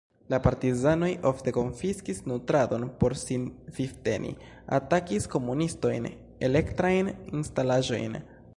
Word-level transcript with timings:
La 0.33 0.37
partizanoj 0.43 1.09
ofte 1.31 1.51
konfiskis 1.57 2.21
nutradon 2.31 2.87
por 3.03 3.15
sin 3.23 3.43
vivteni, 3.75 4.33
atakis 4.79 5.31
komunistojn, 5.35 6.09
elektrajn 6.49 7.13
instalaĵojn. 7.43 8.21